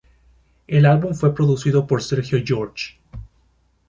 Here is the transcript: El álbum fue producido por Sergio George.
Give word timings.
El 0.65 0.87
álbum 0.87 1.13
fue 1.13 1.35
producido 1.35 1.85
por 1.85 2.01
Sergio 2.01 2.39
George. 2.43 2.97